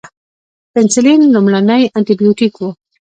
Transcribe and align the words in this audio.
پنسلین 0.73 1.21
لومړنی 1.33 1.83
انټي 1.95 2.13
بیوټیک 2.19 2.53
و 2.57 2.61